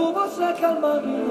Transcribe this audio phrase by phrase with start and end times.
[0.00, 1.29] tu vas a calmar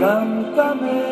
[0.00, 1.07] cántame.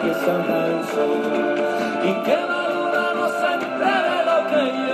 [0.00, 1.06] que se amansó
[2.04, 4.93] y que Maduro no se entere lo que yo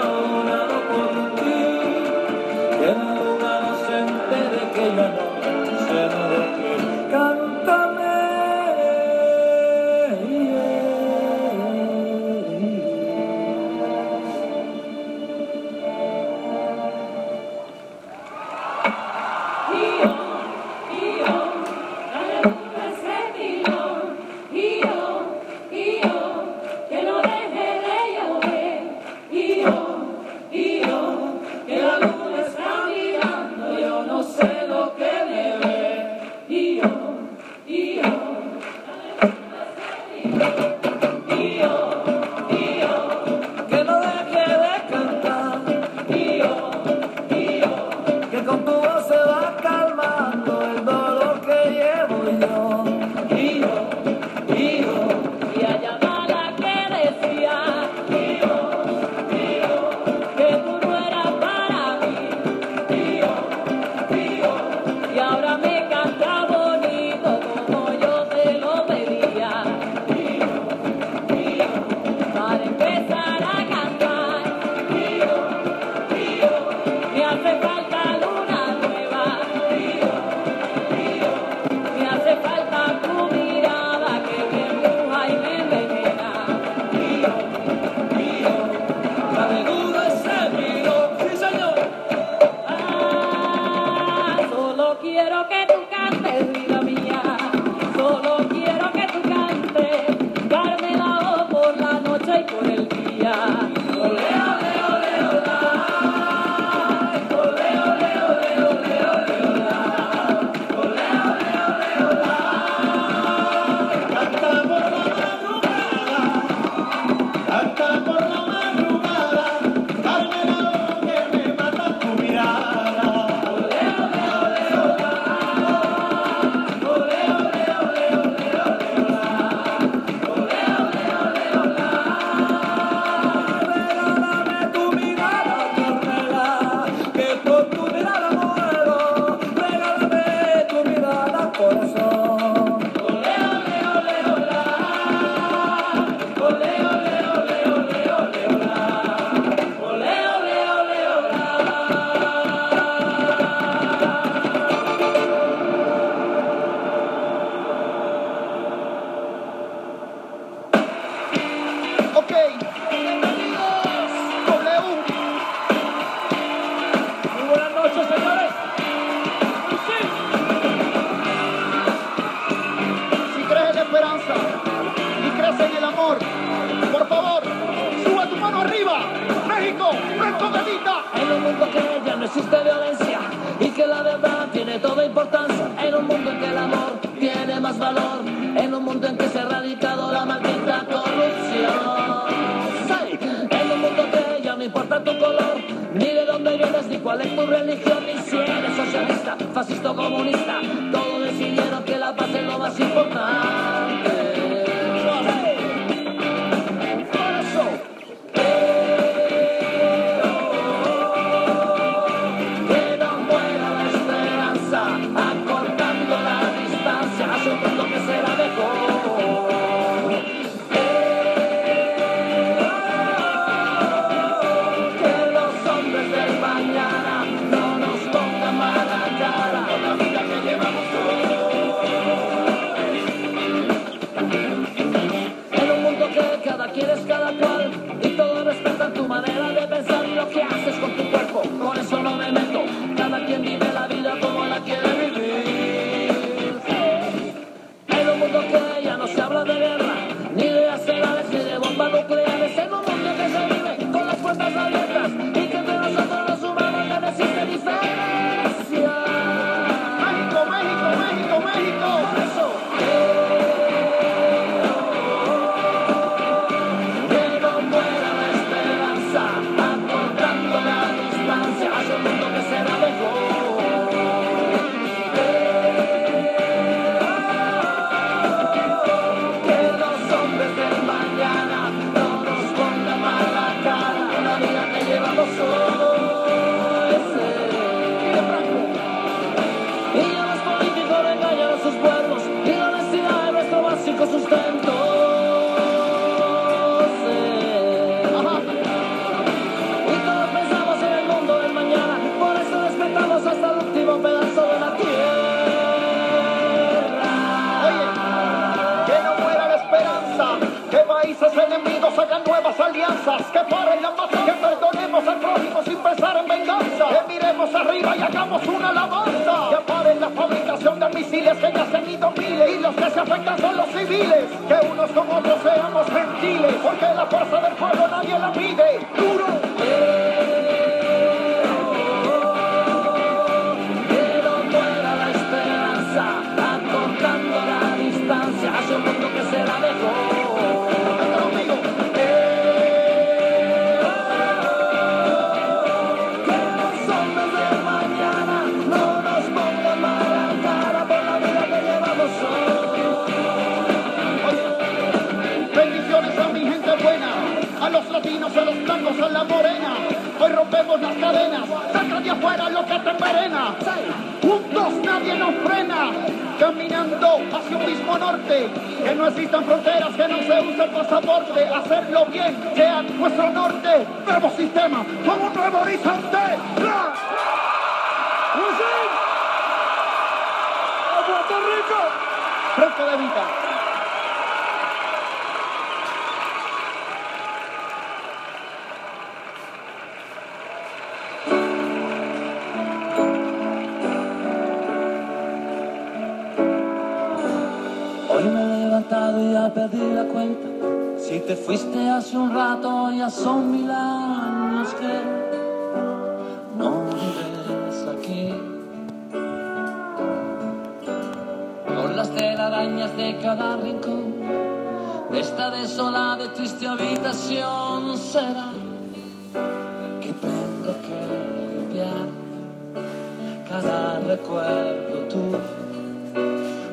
[424.20, 425.38] recuerdo tú,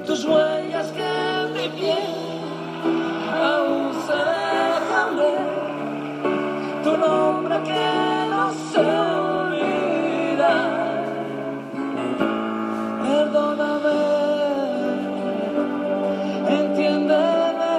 [0.06, 1.98] tus huellas que en mi piel
[3.42, 7.86] aún se dejan ver, tu nombre que
[8.30, 10.54] no se olvida.
[13.04, 14.00] Perdóname,
[16.50, 17.75] entiéndeme,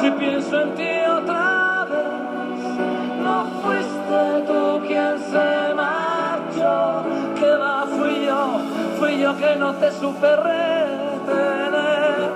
[0.00, 0.99] si pienso en ti.
[9.56, 12.30] no te supe retener.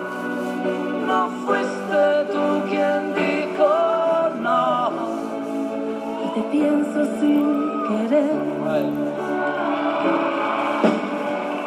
[1.06, 3.68] No fuiste tú quien dijo
[4.40, 4.90] no.
[6.25, 8.33] Y te pienso sin querer.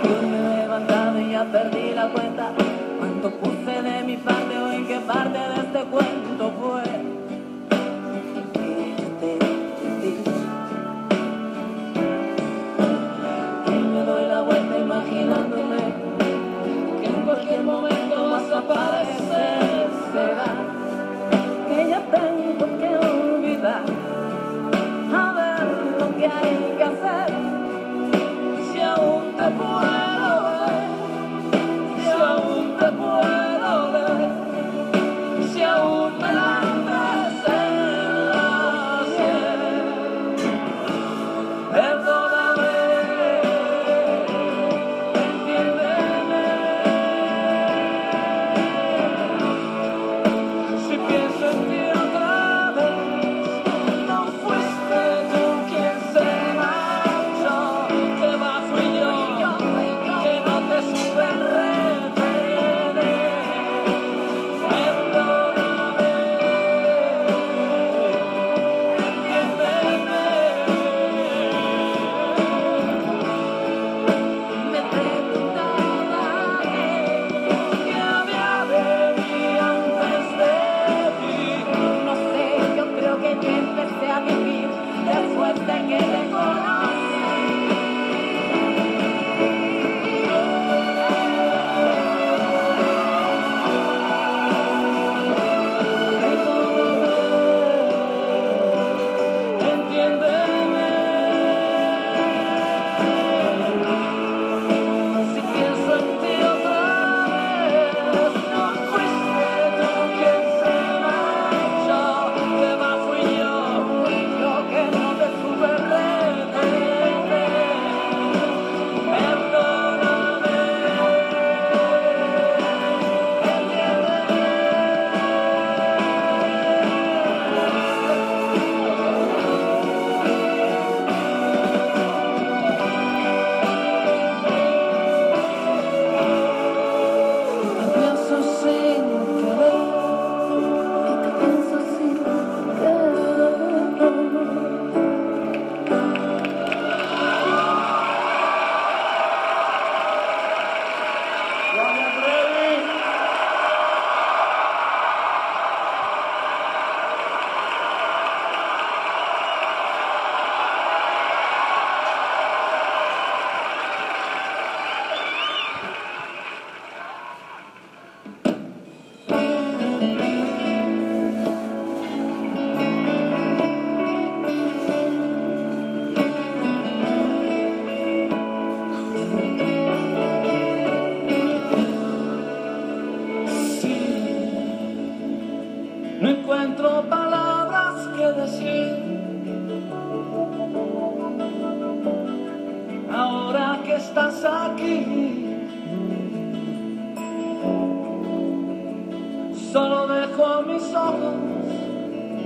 [0.04, 2.67] Yo me he levantado y ya perdí la cuenta.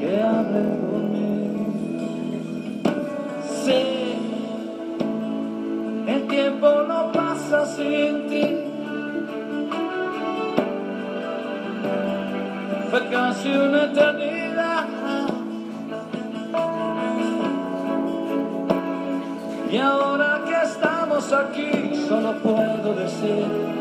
[0.01, 1.21] que hable por mí.
[6.07, 8.57] El tiempo no pasa sin ti.
[12.89, 14.85] Fue casi una eternidad.
[19.71, 23.80] Y ahora que estamos aquí, solo puedo decir.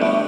[0.00, 0.23] Oh.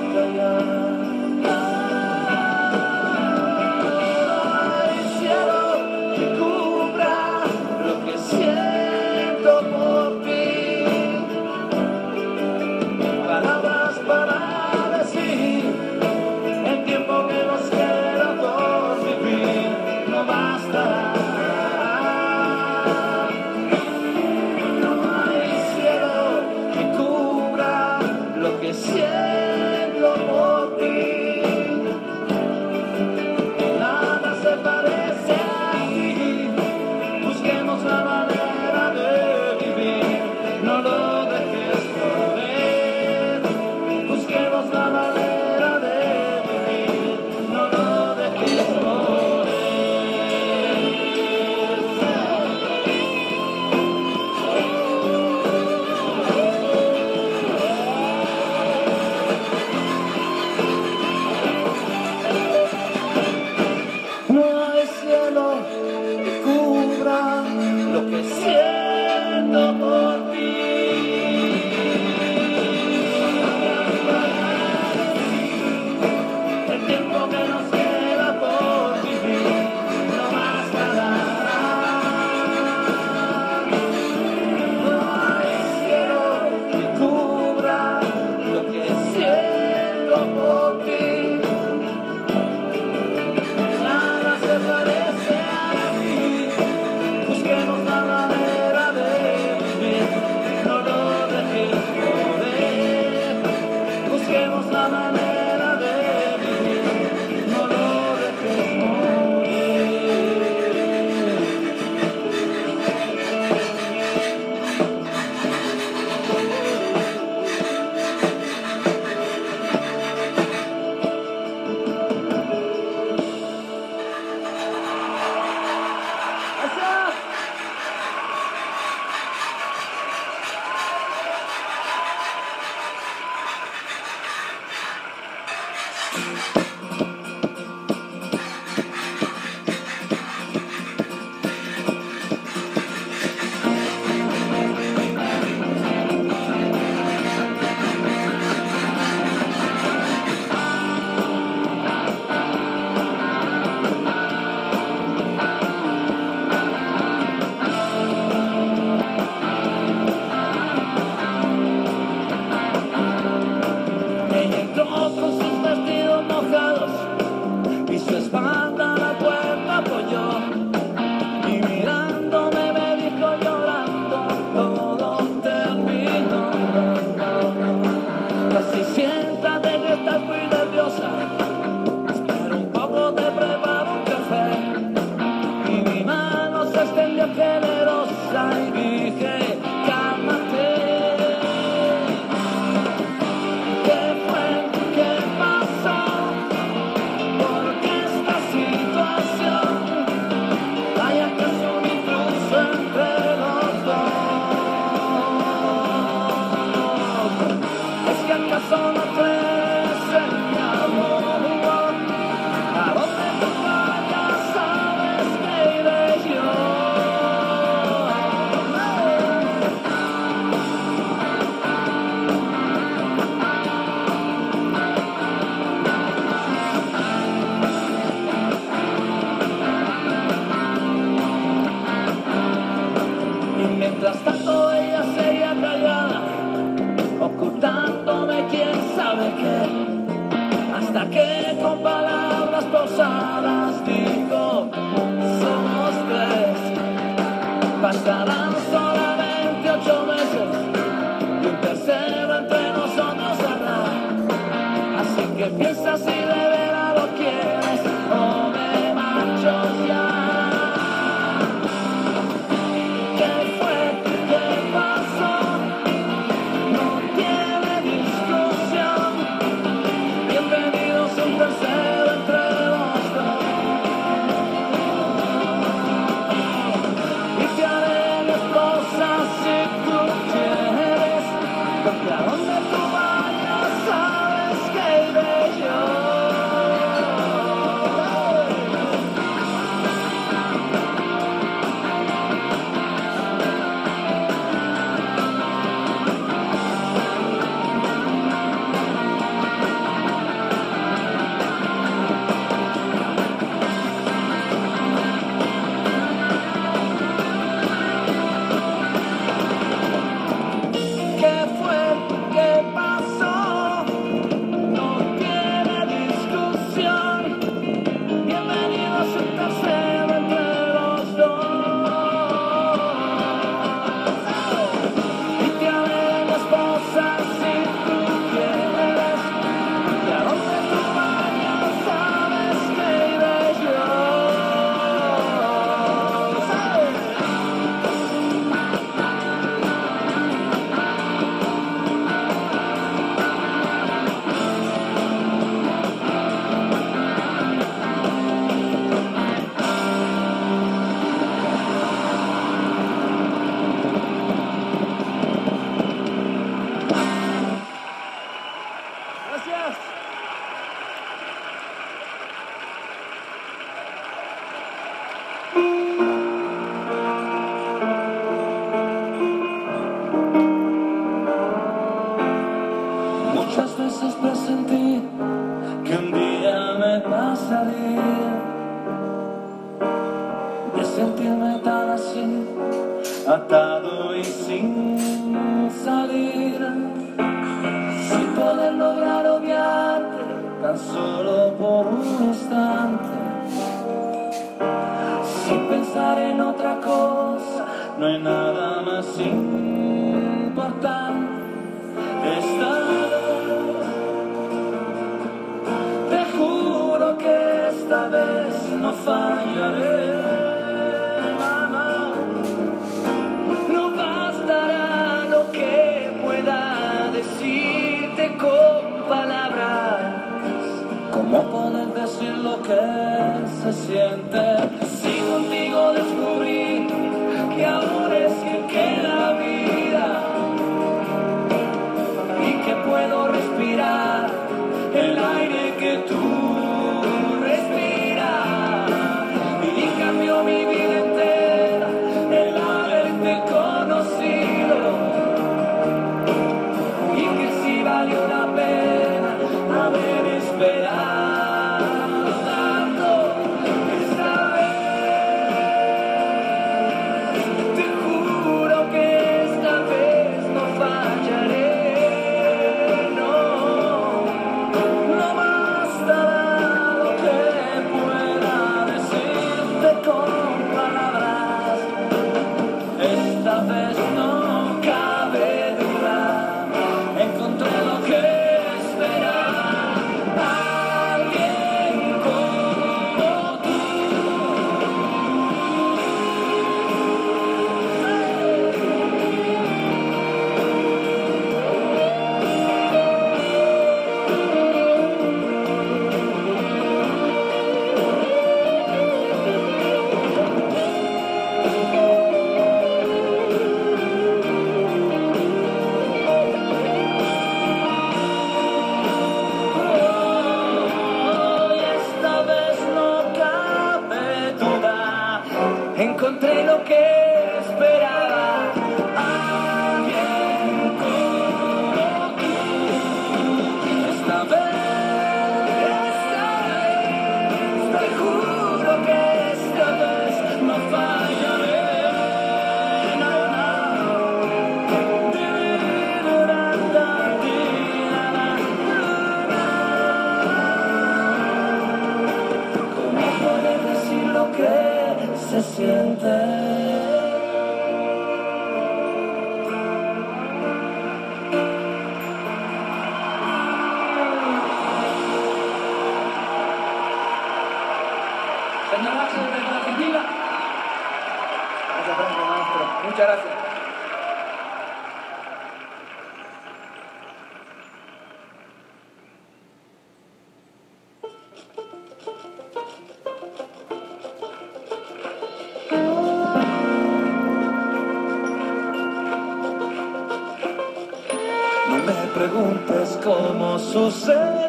[582.47, 584.66] Preguntes cómo sucedió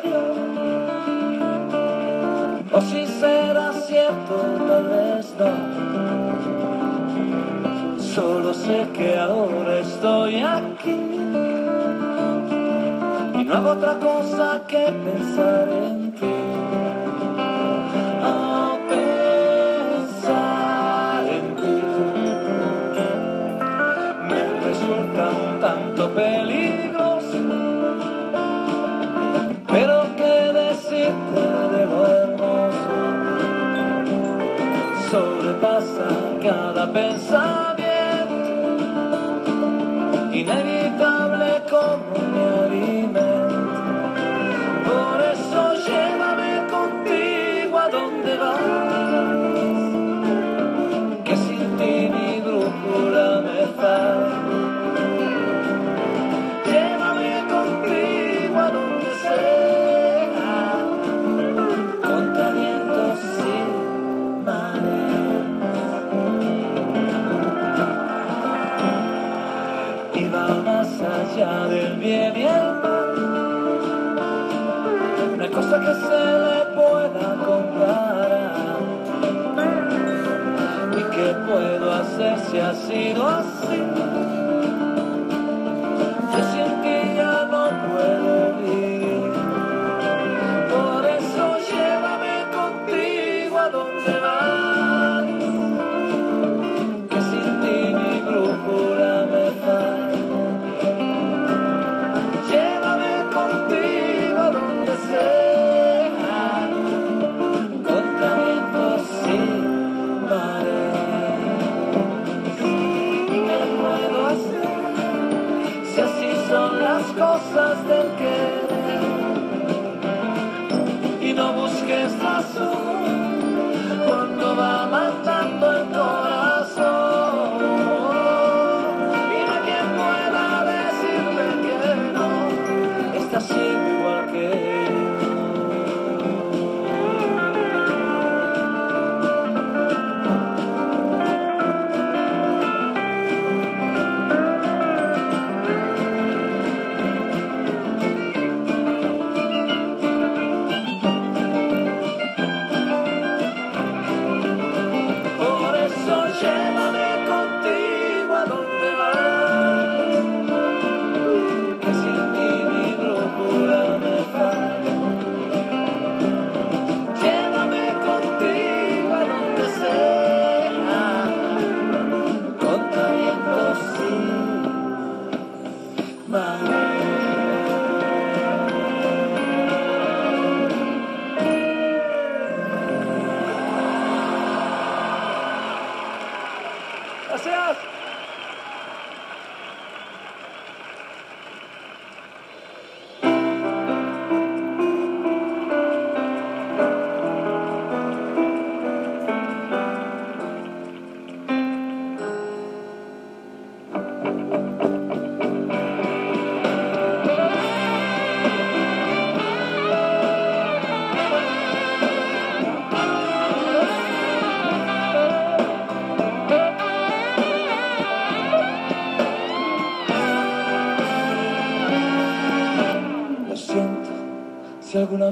[36.93, 37.66] cada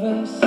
[0.06, 0.44] si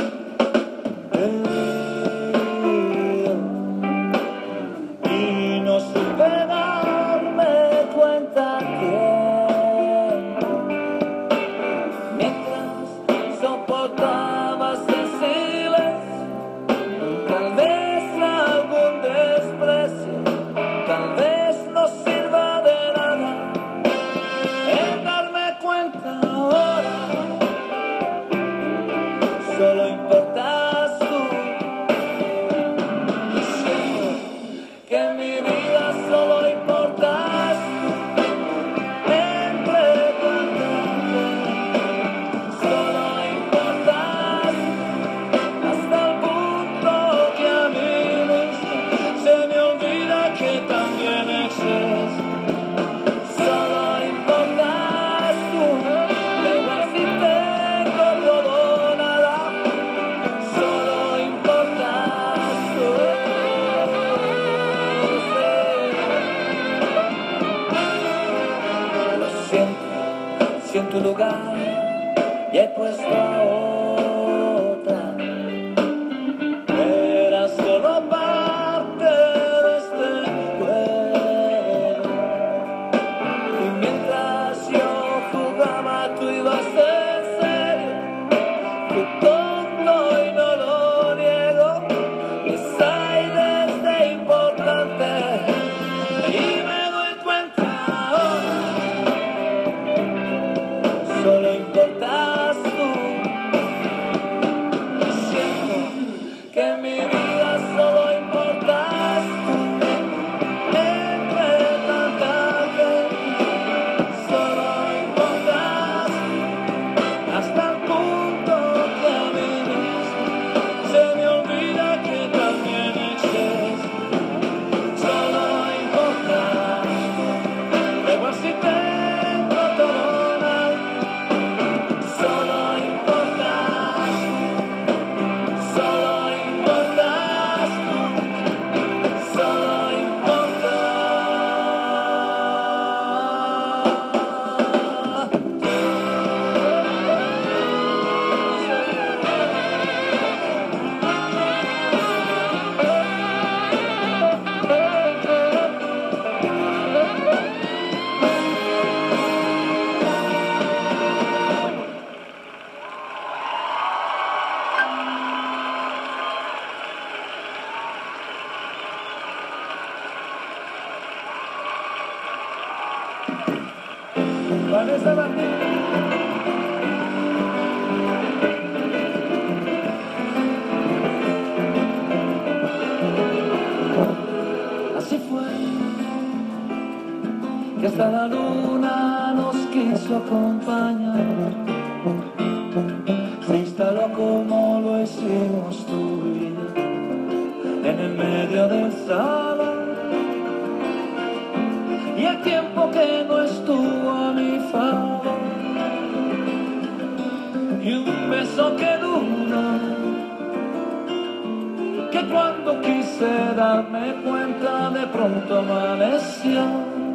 [212.11, 216.63] que cuando quise darme cuenta de pronto amaneció.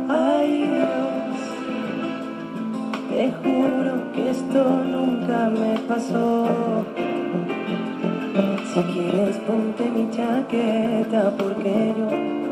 [0.10, 1.38] Ay Dios,
[3.10, 6.86] te juro que esto nunca me pasó.
[8.74, 12.43] Si quieres ponte mi chaqueta porque yo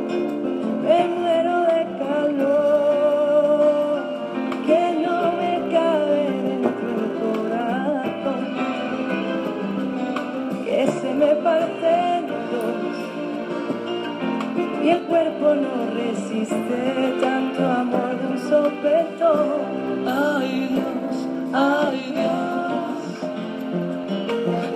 [15.42, 20.08] no resiste tanto amor de un sopetón.
[20.08, 23.02] Ay Dios, ay Dios,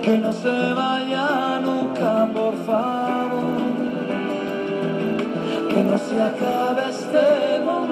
[0.02, 3.46] que no se vaya nunca, por favor,
[5.70, 7.85] que no se acabe este momento,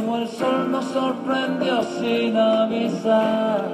[0.00, 3.68] como el sol nos sorprendió sin avisar.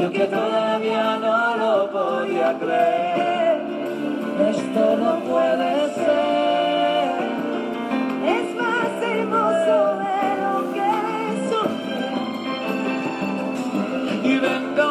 [0.00, 3.60] Yo que todavía no lo podía creer,
[4.50, 7.10] esto no puede ser.
[8.36, 10.92] Es más hermoso de lo que
[11.50, 12.14] soñé.
[14.22, 14.89] Y venga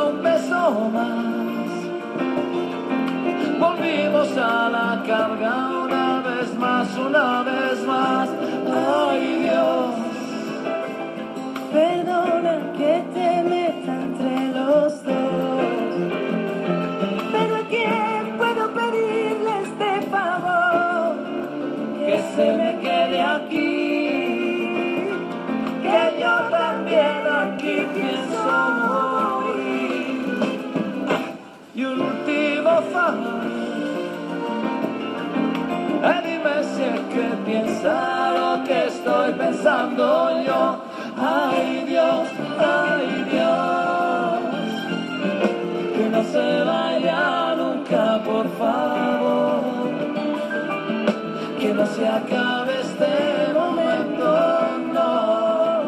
[52.00, 54.26] se acabe este momento,
[54.94, 55.82] no,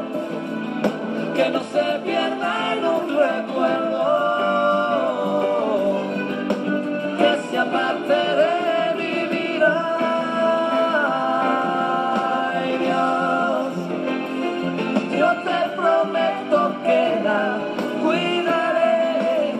[1.33, 4.03] que no se pierda en un recuerdo,
[7.17, 8.53] que sea parte de
[8.99, 9.75] mi vida.
[12.85, 13.71] Dios,
[15.17, 17.41] yo te prometo que la
[18.03, 19.55] cuidaré,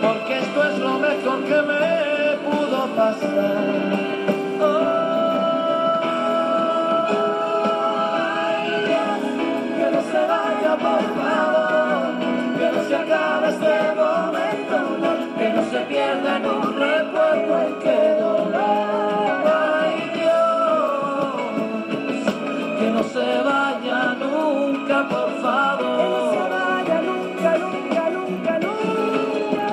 [0.00, 1.84] porque esto es lo mejor que me
[2.46, 3.99] pudo pasar.
[12.90, 17.98] Se acabe este momento, no, que no se pierda en un recuerdo y que.
[19.46, 21.30] Ay Dios,
[22.80, 26.50] que no se vaya nunca, por Que no se favor.
[26.50, 29.66] vaya nunca, nunca, nunca, nunca.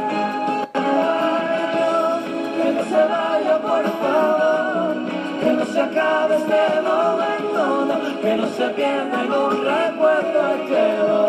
[0.76, 2.20] Ay, Dios,
[2.56, 4.96] que no se vaya por favor,
[5.42, 10.68] que no se acabe este momento, no, que no se pierda en un recuerdo y
[10.68, 11.27] que.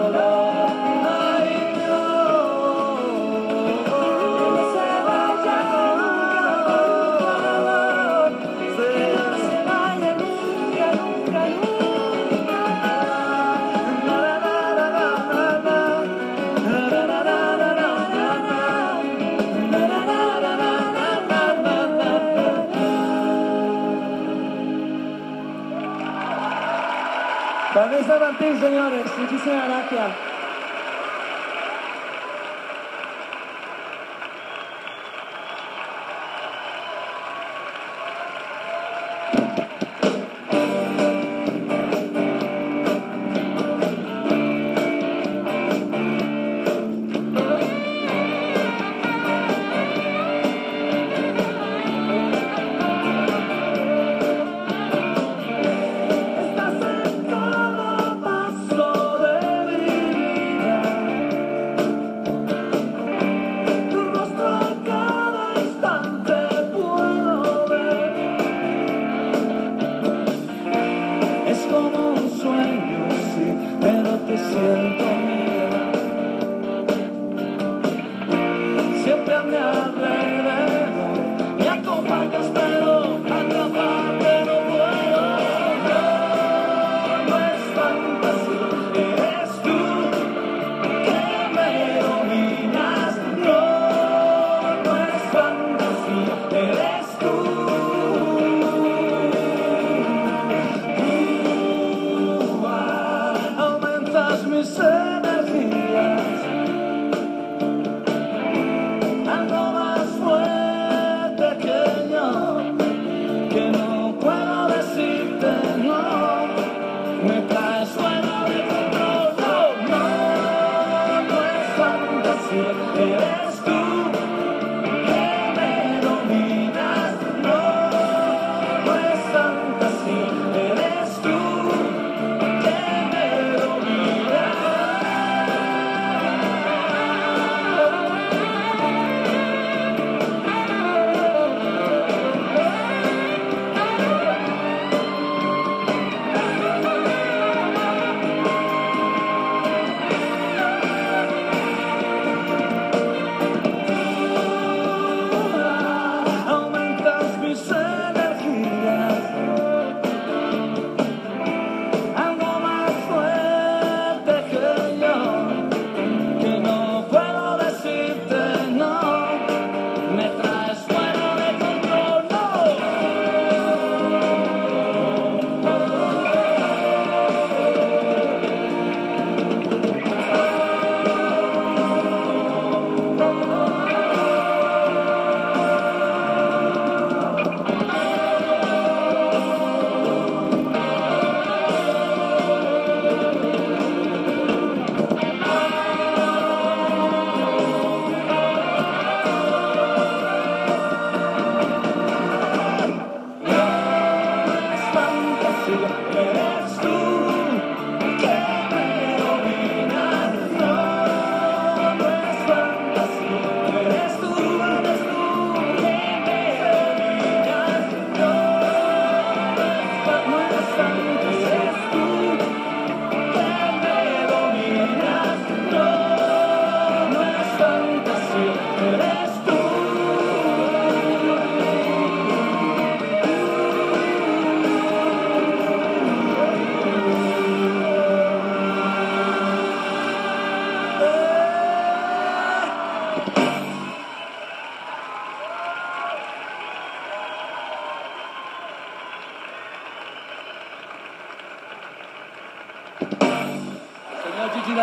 [28.16, 30.37] Martín, señores, muchísimas gracias.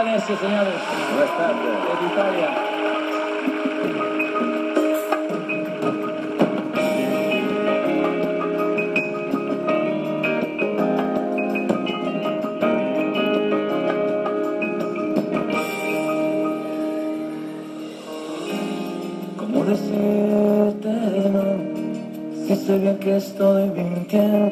[0.06, 0.74] Gracias, señores.
[1.10, 1.66] Buenas tardes.
[1.89, 2.49] Desde Italia.
[19.38, 20.91] ¿Cómo decirte
[21.32, 22.45] no?
[22.45, 24.51] Si sé bien que estoy mintiendo.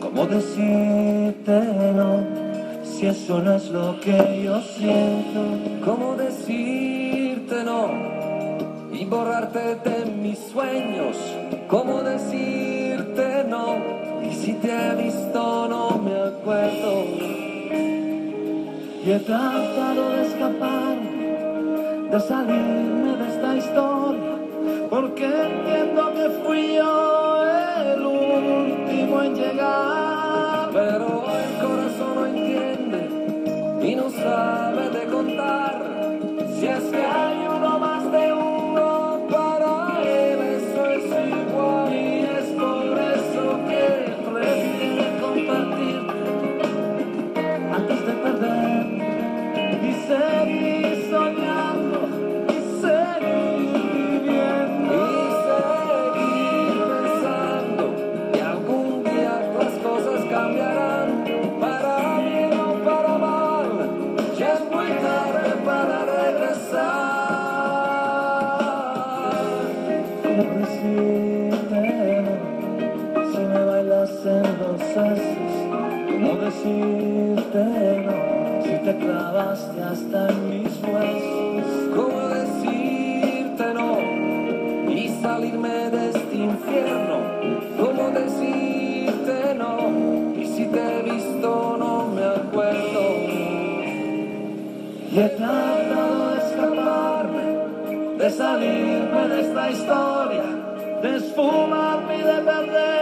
[0.00, 1.60] ¿Cómo decirte
[1.94, 2.39] no?
[3.00, 5.40] Si eso no es lo que yo siento.
[5.82, 7.88] ¿Cómo decirte no?
[8.92, 11.16] Y borrarte de mis sueños.
[11.66, 13.76] ¿Cómo decirte no?
[14.22, 17.04] Y si te he visto no me acuerdo.
[19.02, 20.96] Y he tratado de escapar
[22.10, 24.36] de salirme de esta historia,
[24.90, 27.44] porque entiendo que fui yo
[27.94, 30.68] el último en llegar.
[30.74, 31.09] Pero
[34.22, 34.59] far.
[76.40, 78.62] Decirte no?
[78.64, 81.64] Si te clavaste hasta en mis huesos.
[81.94, 84.90] ¿Cómo decirte no?
[84.90, 87.18] Y salirme de este infierno.
[87.78, 90.34] ¿Cómo decirte no?
[90.40, 93.00] Y si te he visto no me acuerdo.
[95.12, 97.46] Y he tratado de escaparme,
[98.18, 100.44] de salirme de esta historia,
[101.02, 102.99] de esfumarme y de perderme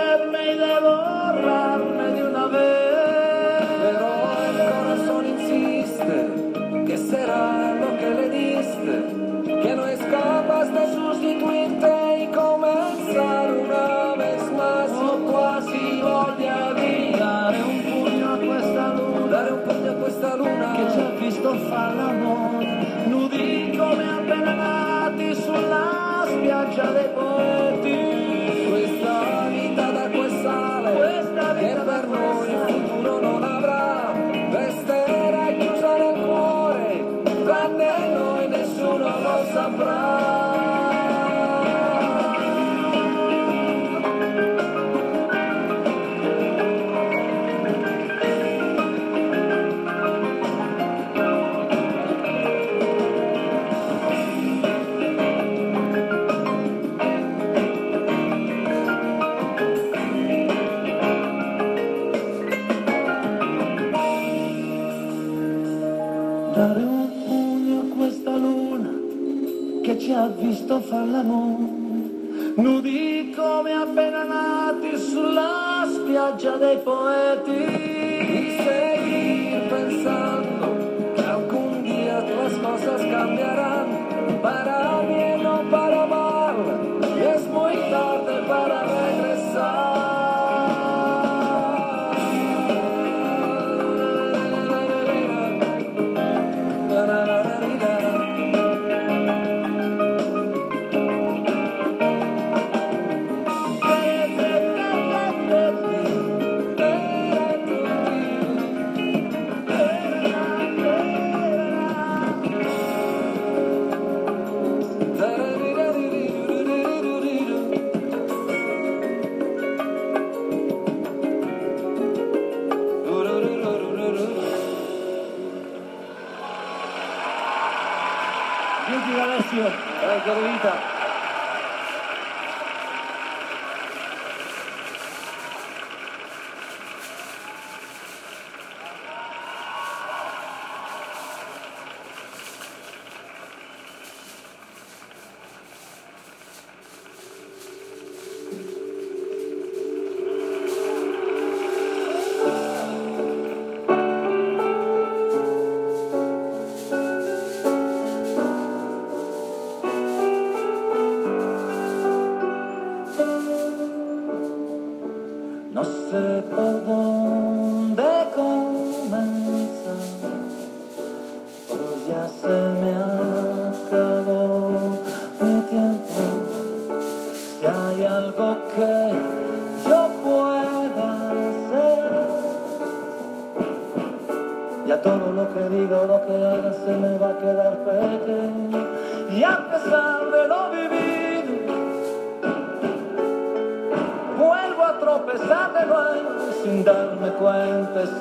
[26.78, 27.17] spiaggia dei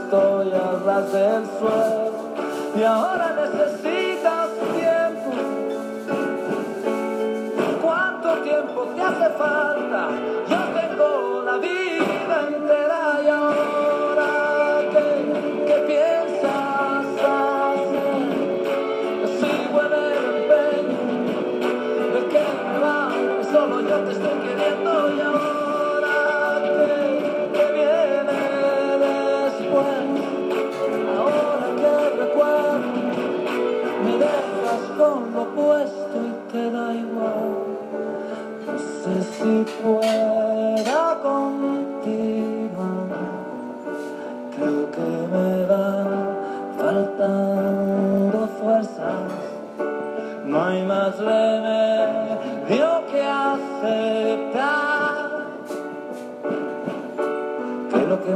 [0.04, 2.12] estoy a ras del suelo.
[2.78, 3.97] Y ahora necesitas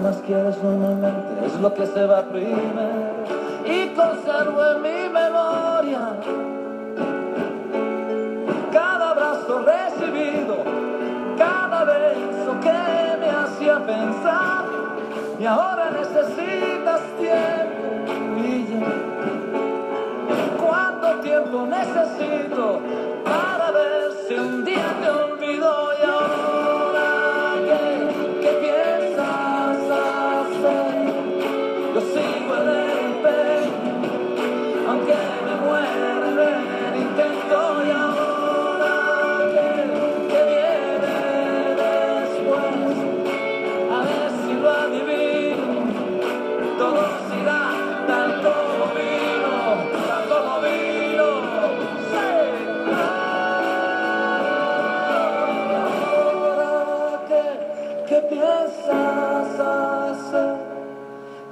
[0.02, 3.12] más quieres normalmente es lo que se va primero.
[3.66, 6.00] Y conservo en mi memoria
[8.72, 10.58] cada abrazo recibido,
[11.38, 14.66] cada beso que me hacía pensar.
[15.40, 17.82] Y ahora necesitas tiempo
[18.44, 18.80] y yo
[20.66, 22.80] cuánto tiempo necesito
[23.24, 24.61] para ver si un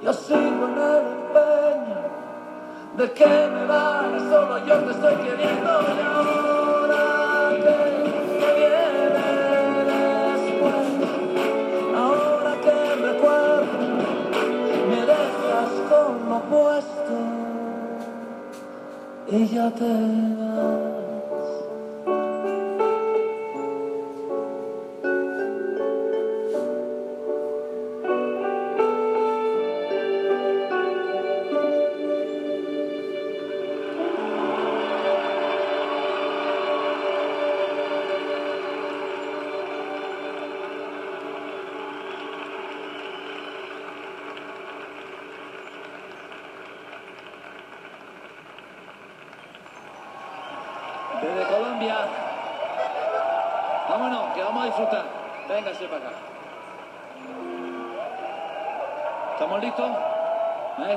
[0.09, 2.01] Yo sigo en el empeño.
[2.97, 5.69] De que me vale, solo yo te estoy queriendo.
[5.69, 7.03] Y ahora
[7.63, 7.77] ¿qué,
[8.39, 9.27] qué viene
[9.85, 10.87] después?
[11.95, 13.85] Ahora que recuerdo
[14.89, 17.15] me dejas con lo puesto.
[19.27, 19.85] Y ya te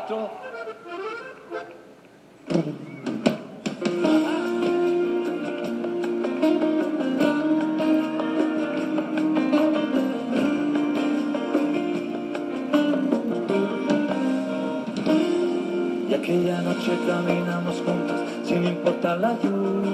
[0.08, 0.14] Y
[16.14, 19.92] aquella noche caminamos juntos sin importar la lluvia.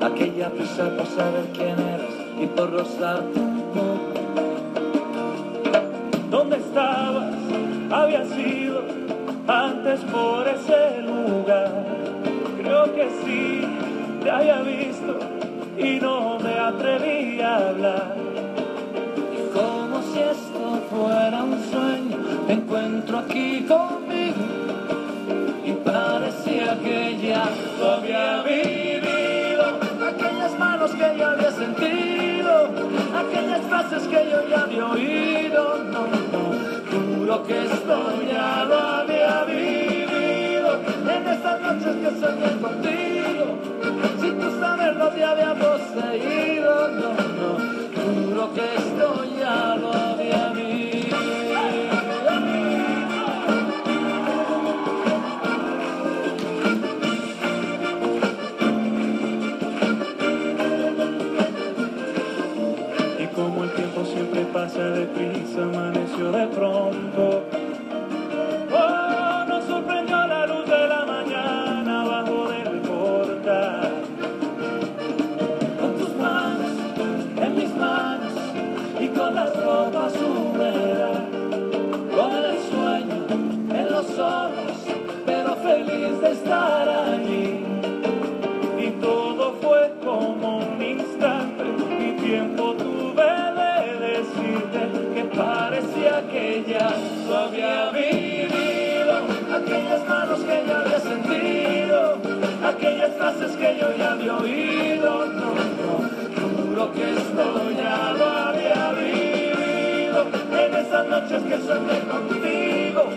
[0.00, 3.51] Aquella prisa por saber quién eres y por rozarte.
[22.52, 24.44] Te encuentro aquí conmigo.
[25.64, 27.48] Y parecía que ya
[27.78, 29.64] lo había vivido.
[30.06, 32.68] Aquellas manos que yo había sentido,
[33.22, 35.78] aquellas frases que yo ya había oído.
[35.92, 36.44] No, no,
[36.90, 40.80] juro que esto ya lo había vivido.
[41.08, 43.44] En estas noches que soñé contigo,
[44.20, 46.88] sin tú saberlo te había poseído.
[47.00, 47.50] No, no,
[47.96, 50.72] juro que esto ya lo había vivido.
[65.22, 67.51] Pasa deprisa, amaneció de pronto.
[102.82, 108.92] aquellas frases que yo ya había oído, no, no, juro que esto ya lo había
[108.92, 110.26] vivido.
[110.50, 113.08] En esas noches que soñé contigo,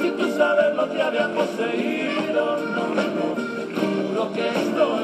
[0.00, 5.03] si tú sabes lo que había poseído, no, no, juro que esto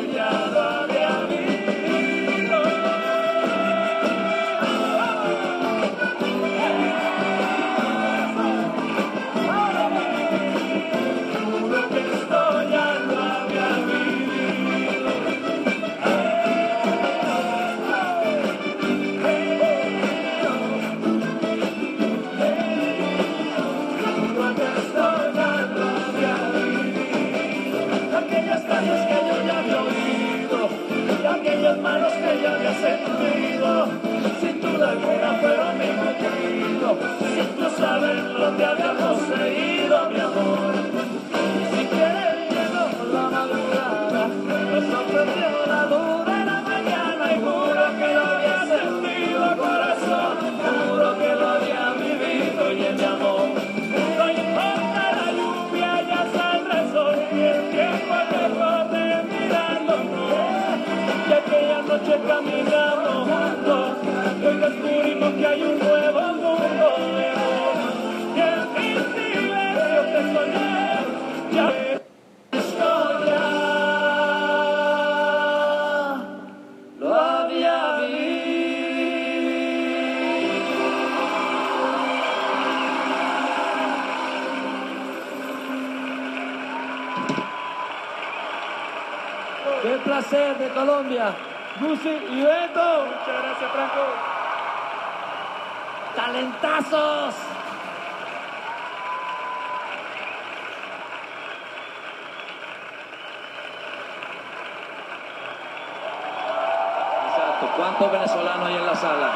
[92.03, 93.05] Y Beto.
[93.05, 94.01] Muchas gracias, Franco.
[96.16, 97.34] Talentazos.
[107.28, 107.68] Exacto.
[107.76, 109.32] ¿Cuántos venezolanos hay en la sala?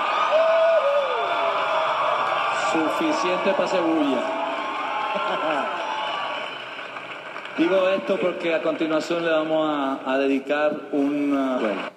[2.73, 4.15] Suficiente para Sevilla.
[7.59, 11.59] Digo esto porque a continuación le vamos a, a dedicar un...
[11.61, 11.94] Bueno.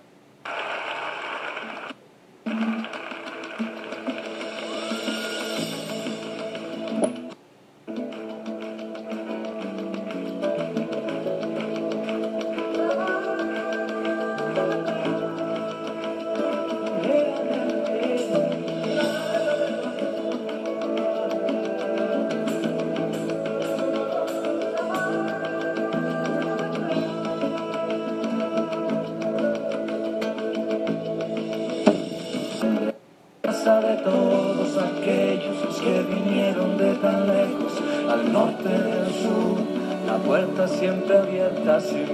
[41.68, 42.07] us.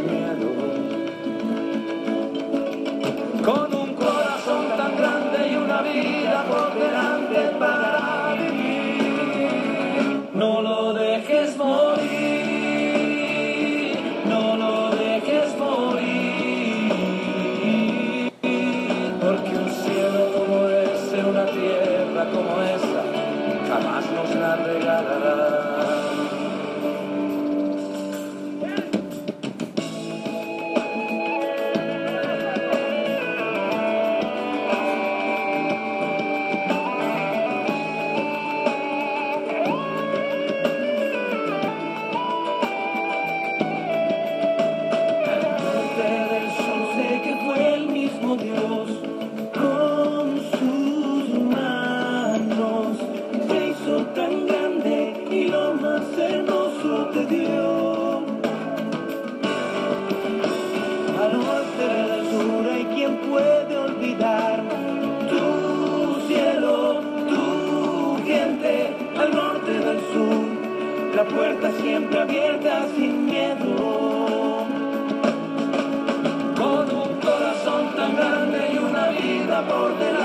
[79.67, 80.22] sabor de la